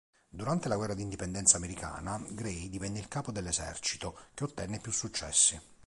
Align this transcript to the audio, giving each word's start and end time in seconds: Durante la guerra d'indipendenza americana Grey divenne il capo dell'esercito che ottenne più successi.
Durante 0.27 0.67
la 0.67 0.77
guerra 0.77 0.95
d'indipendenza 0.95 1.57
americana 1.57 2.19
Grey 2.29 2.69
divenne 2.69 2.97
il 2.97 3.07
capo 3.07 3.31
dell'esercito 3.31 4.17
che 4.33 4.45
ottenne 4.45 4.79
più 4.79 4.91
successi. 4.91 5.61